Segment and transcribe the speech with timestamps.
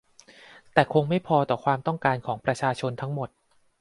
[0.73, 3.29] แต่คงไม่พอต่อความต้องการของประชาชนทั้งหมด